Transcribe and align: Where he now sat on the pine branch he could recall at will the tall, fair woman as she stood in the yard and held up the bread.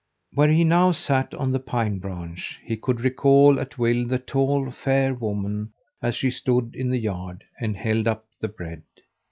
Where 0.33 0.49
he 0.49 0.63
now 0.63 0.93
sat 0.93 1.31
on 1.35 1.51
the 1.51 1.59
pine 1.59 1.99
branch 1.99 2.59
he 2.63 2.75
could 2.75 3.01
recall 3.01 3.59
at 3.59 3.77
will 3.77 4.07
the 4.07 4.17
tall, 4.17 4.71
fair 4.71 5.13
woman 5.13 5.73
as 6.01 6.15
she 6.15 6.31
stood 6.31 6.73
in 6.75 6.89
the 6.89 6.97
yard 6.97 7.43
and 7.59 7.77
held 7.77 8.07
up 8.07 8.25
the 8.39 8.47
bread. 8.47 8.81